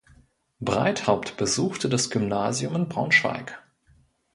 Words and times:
Breithaupt 0.59 1.37
besuchte 1.37 1.87
das 1.87 2.09
Gymnasium 2.09 2.75
in 2.75 2.89
Braunschweig. 2.89 3.61